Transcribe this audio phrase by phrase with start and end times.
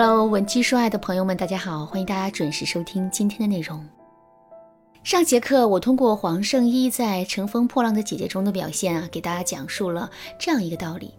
[0.00, 3.84] Hello，文姬说爱的朋友们，大家好，欢迎大家准时收听今天的内容。
[5.02, 10.08] 上节课我通过黄圣依在《乘风破浪的姐姐》中的表现啊，给大家讲述了
[10.38, 11.12] 这样一个道理：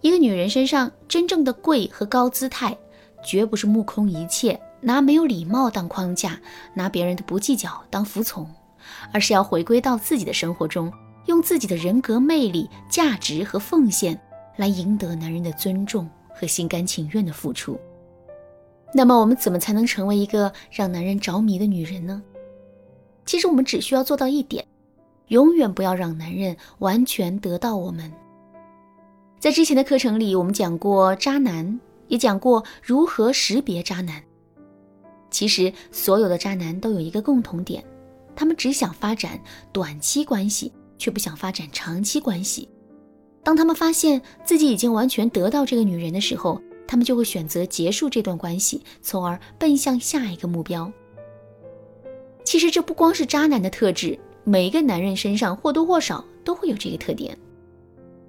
[0.00, 2.74] 一个女人身上真正的贵和高姿态，
[3.22, 6.40] 绝不是目空一切，拿没有礼貌当框架，
[6.72, 8.48] 拿别人的不计较当服从，
[9.12, 10.90] 而是要回归到自己的生活中，
[11.26, 14.18] 用自己的人格魅力、价值和奉献
[14.56, 17.78] 来赢得男人的尊重和心甘情愿的付出。
[18.96, 22.22] 那么我们怎么才能成为一个让男人着迷的女人呢？
[23.26, 24.64] 其实我们只需要做到一点，
[25.28, 28.12] 永远不要让男人完全得到我们。
[29.40, 34.22] 在之前的课程里，我们讲过渣男，也讲过如何识别渣男。
[35.28, 37.84] 其实所有的渣男都有一个共同点，
[38.36, 39.40] 他们只想发展
[39.72, 42.68] 短期关系，却不想发展长期关系。
[43.42, 50.90] 当他们发现自己已经完全得到这个女人的时候，他们就会选择结束这段关系，从而奔向下一个目标。
[52.44, 57.36] 其实这不光是渣男的特质，每一个男人身上或多或少都会有这个特点。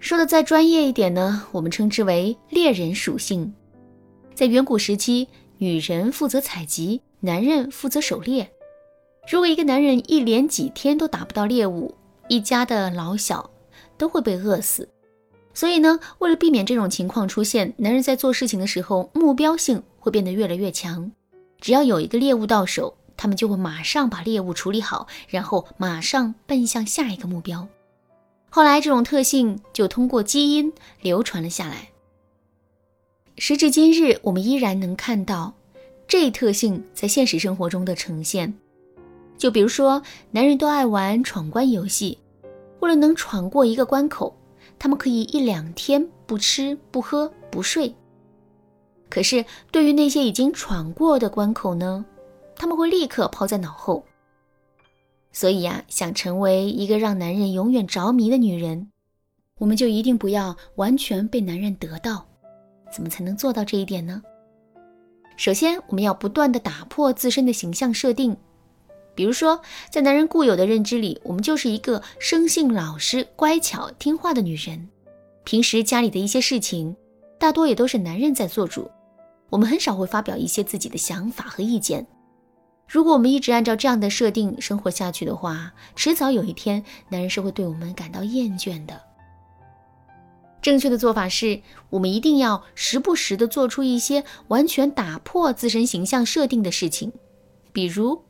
[0.00, 3.52] 说的再专业一点呢，我们称之为猎人属性。
[4.34, 8.48] 在远古时期，女人负责采集，男人负责狩猎。
[9.30, 11.94] 如果一个男人一连几天都打不到猎物，
[12.28, 13.50] 一家的老小
[13.98, 14.88] 都会被饿死。
[15.54, 21.10] 所以呢，为了避免这种情况出现，男人在做事情的时候目标性会变得越来越强。
[21.60, 27.66] 只要有一个猎物到手，他们就会马上把猎物处理好，然后马上奔向下一个目标。
[28.50, 31.88] 后来，这种特性就通过基因流传了下来。
[33.36, 35.52] 时至今日，我们依然能看到
[36.06, 38.54] 这一特性在现实生活中的呈现。
[39.36, 42.16] 就比如说，男人都爱玩闯关游戏，
[42.80, 44.34] 为了能闯过一个关口。
[44.78, 47.94] 他们可以一两天不吃不喝不睡，
[49.08, 52.04] 可是对于那些已经闯过的关口呢，
[52.56, 54.04] 他们会立刻抛在脑后。
[55.32, 58.90] 所以呀，想成为一个让男人永远着迷的女人，
[59.58, 62.24] 我们就一定不要完全被男人得到。
[62.90, 64.22] 怎么才能做到这一点呢？
[65.36, 68.36] 首先，我们要不断的打破自身的形象设定。
[69.18, 74.88] 比如说，在男人固有的认知里，我们就是一个生性老实、乖巧、听话的女人。
[75.42, 76.94] 平时家里的一些事情，
[77.36, 78.88] 大多也都是男人在做主，
[79.50, 82.06] 我们很少会发表一些自己的想法和意见。
[82.86, 89.00] 如果我们一直按照这样的设定生活下去的话，迟早有一天，男人是会对我们感到厌倦的。
[90.62, 97.12] 正确的做法是，我们一定要时不时的做出一些完全打破自身形象设定的事情，
[97.72, 98.22] 比如。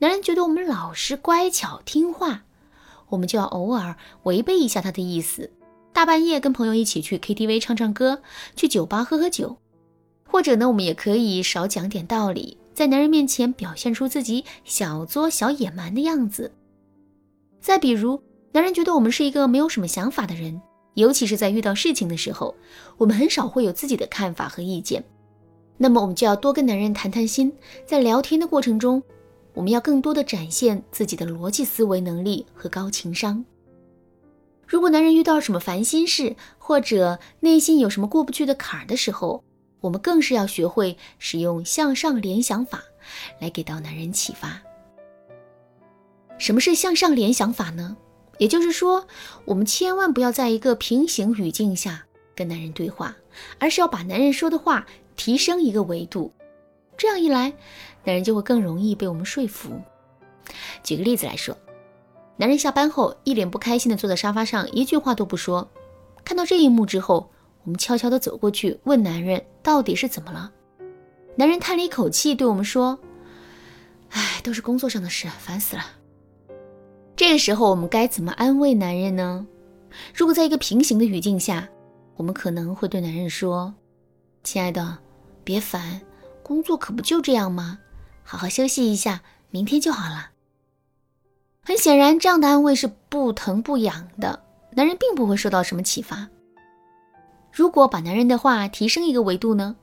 [0.00, 2.44] 男人觉得我们老实、乖巧、听话，
[3.10, 5.50] 我们就要偶尔违背一下他的意思，
[5.92, 8.22] 大半夜跟朋友一起去 KTV 唱唱歌，
[8.56, 9.58] 去酒吧喝喝酒，
[10.26, 16.50] 或者呢，我们也可以少讲点道理，在男人面前表现出自己小作小野蛮的样子。
[17.60, 18.22] 再比如，
[18.52, 20.58] 男人觉得我们是一个没有什么想法的人，
[20.94, 22.54] 尤其是在遇到事情的时候，
[22.96, 25.04] 我们很少会有自己的看法和意见，
[25.76, 27.52] 那么我们就要多跟男人谈谈心，
[27.84, 29.02] 在聊天的过程中。
[29.54, 33.44] 我们要更多的展现自己的逻辑思维能力和高情商。
[34.66, 39.42] 如果男人遇到什么烦心事，或者内心有什么过不去的坎儿的时候，
[39.80, 42.82] 我们更是要学会使用向上联想法
[43.40, 44.62] 来给到男人启发。
[46.38, 47.96] 什么是向上联想法呢？
[48.38, 49.06] 也就是说，
[49.44, 53.16] 我们千万不要在一个平行语境下跟男人对话，
[53.58, 56.32] 而是要把男人说的话提升一个维度。
[57.00, 57.50] 这样一来。
[58.04, 59.70] 男人就会更容易被我们说服。
[60.82, 61.56] 举个例子来说，
[62.36, 65.66] 男人下班后一脸不开心地坐在沙发上，一句话都不说。
[66.24, 67.30] 看到这一幕之后，
[67.64, 70.52] 我们悄悄地走过去，问男人到底是怎么了。
[71.36, 72.98] 男人叹了一口气，对我们说
[74.12, 75.82] ：“唉，都是工作上的事，烦死了。”
[77.16, 79.46] 这个时候，我们该怎么安慰男人呢？
[80.14, 81.66] 如果在一个平行的语境下，
[82.16, 83.74] 我们可能会对男人说
[84.44, 84.98] ：“亲爱的，
[85.42, 86.00] 别烦，
[86.50, 87.78] 工作可不就这样吗？”
[88.26, 90.30] 好好休息一下，明天就好了。
[91.62, 94.42] 很显然，这样的安慰是不疼不痒的，
[94.72, 96.28] 男人并不会受到什么启发。
[97.52, 99.76] 如果把男人的话提升一个维度呢，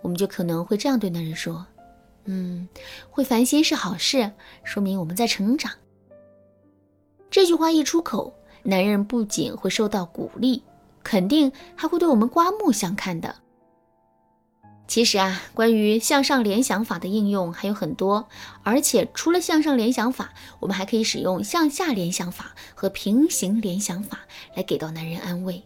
[0.00, 1.66] 我们就可能会这样对男人说
[2.26, 2.68] ：“嗯，
[3.10, 4.30] 会烦心是好事，
[4.62, 5.72] 说明我们在成长。”
[7.30, 8.32] 这句话一出口，
[8.62, 10.62] 男人不仅会受到鼓励，
[11.02, 13.34] 肯定还会对我们刮目相看的。
[14.88, 18.28] 其实啊，关于向上联想法的应用还有很多，
[18.62, 24.20] 而且除了向上联想法，我们还可以使用向下联想法和平行联想法
[24.54, 25.62] 来给到男人安慰。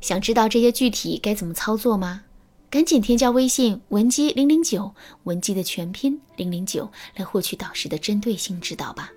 [0.00, 2.24] 想知道这些具体该怎么操作吗？
[2.70, 4.92] 赶紧添加微信文姬零零九，
[5.22, 9.10] 文姬的全拼零零九，来获取导师的针对性指导吧。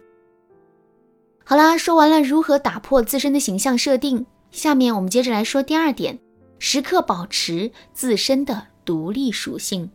[1.44, 6.18] 好啦，说完了如何打破自身的形象设定，下面我们接着来说第二点：
[6.64, 9.90] 时刻保持自身的独立属性。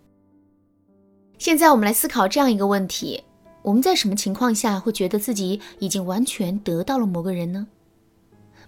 [1.39, 3.23] 现在我们来思考这样一个问题：
[3.63, 7.69] 我们在什么情况下会觉得自己已经完全得到了某个人呢？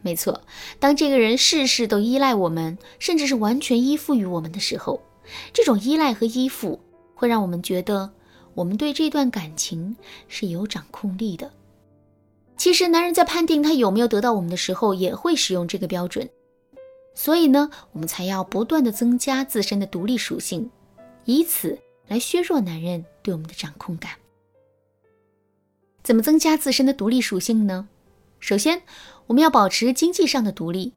[0.01, 0.41] 没错，
[0.79, 5.03] 当这个人事事都依赖我们，甚至是完全依附于我们的时候，
[5.53, 6.79] 这种依赖和依附
[7.17, 8.09] 会让我们觉得
[8.55, 9.97] 我们对这段感情
[10.29, 11.51] 是有掌控力的。
[12.57, 16.31] 其实，男人在判定他有没有得到我们的时候，也会使用这个标准。
[17.15, 20.71] 所以呢，我们才要不断的增加自身的独立属性，
[21.25, 24.13] 以此来削弱男人对我们的掌控感。
[26.03, 27.89] 怎么增加自身的独立属性呢？
[28.41, 28.83] 首先，
[29.27, 30.95] 我们要保持经济上的独立，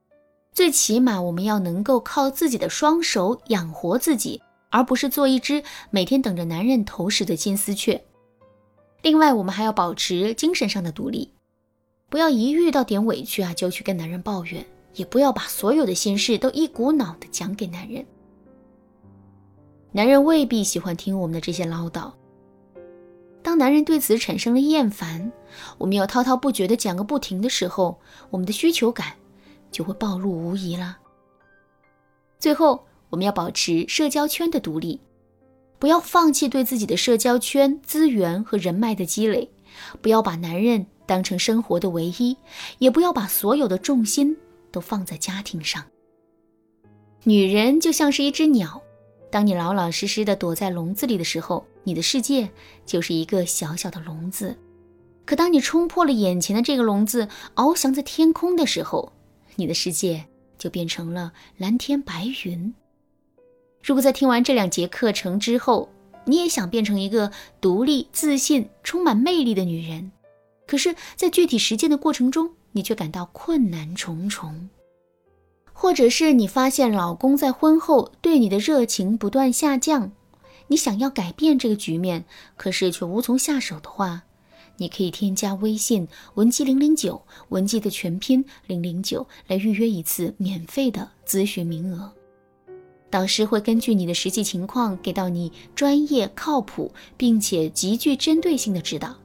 [0.53, 8.01] 最起码我们要能够靠自己的双手养活自己，而不是做一只每天等着男人投食的金丝雀。
[9.01, 11.33] 另外，我们还要保持精神上的独立，
[12.07, 18.05] 不要一遇到点委屈啊就去跟男人抱怨，也不要把所有的心事都一股脑的讲给男人。
[19.91, 22.11] 男人未必喜欢听我们的这些唠叨。
[23.43, 25.31] 当男人对此产生了厌烦，
[25.77, 27.99] 我们要滔滔不绝的讲个不停的时候，
[28.29, 29.13] 我们的需求感
[29.71, 30.97] 就会暴露无遗了。
[32.39, 35.01] 最后，我们要保持社交圈的独立，
[35.79, 39.49] 不要放弃对自己的社交圈资源和人脉的积累，
[40.01, 42.37] 不要把男人当成生活的唯一，
[42.77, 44.37] 也不要把所有的重心
[44.71, 45.83] 都放在家庭上。
[47.23, 48.81] 女人就像是一只鸟。
[49.29, 52.49] 当你老老实实的躲在笼子里的时候，你的世界
[52.85, 54.57] 就是一个小小的笼子。
[55.25, 59.13] 可当你冲破了眼前的这个笼子，翱翔在天空的时候，
[59.55, 60.25] 你的世界
[60.57, 62.73] 就变成了蓝天白云。
[63.83, 65.89] 如果在听完这两节课程之后，
[66.25, 67.31] 你也想变成一个
[67.61, 70.11] 独立、自信、充满魅力的女人，
[70.67, 74.69] 可是，在具体实践的过程中，你却感到困难重重。
[75.73, 80.11] 或者是你发现老公在婚后对你的热情不断下降，
[80.67, 82.23] 你想要改变这个局面，
[82.55, 84.23] 可是却无从下手的话，
[84.77, 92.11] 你可以添加微信文姬零零九，文姬的全拼零零九，来预约一次免费的咨询名额。
[93.09, 99.15] 导师会根据你的实际情况，给到你专业、靠谱并且极具针对性的指导。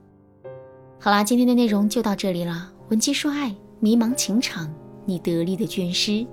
[0.98, 2.72] 好啦，今天的内容就到这里了。
[2.88, 4.72] 文姬说爱，迷茫情场，
[5.04, 6.24] 你得力的军师。